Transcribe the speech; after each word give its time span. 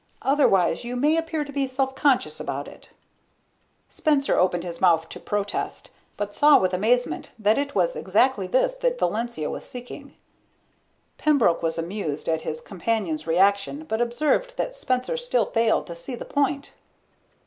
Otherwise, 0.23 0.83
you 0.83 0.95
may 0.95 1.15
appear 1.15 1.43
to 1.45 1.51
be 1.51 1.67
self 1.67 1.93
conscious 1.93 2.39
about 2.39 2.67
it." 2.67 2.89
Spencer 3.87 4.35
opened 4.35 4.63
his 4.63 4.81
mouth 4.81 5.07
to 5.09 5.19
protest, 5.19 5.91
but 6.17 6.33
saw 6.33 6.57
with 6.57 6.73
amazement 6.73 7.29
that 7.37 7.59
it 7.59 7.75
was 7.75 7.95
exactly 7.95 8.47
this 8.47 8.73
that 8.77 8.97
Valencia 8.97 9.47
was 9.47 9.63
seeking. 9.63 10.15
Pembroke 11.19 11.61
was 11.61 11.77
amused 11.77 12.27
at 12.27 12.41
his 12.41 12.61
companion's 12.61 13.27
reaction 13.27 13.83
but 13.85 14.01
observed 14.01 14.57
that 14.57 14.73
Spencer 14.73 15.17
still 15.17 15.45
failed 15.45 15.85
to 15.85 15.93
see 15.93 16.15
the 16.15 16.25
point. 16.25 16.73